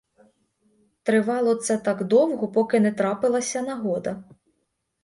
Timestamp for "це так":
1.55-2.03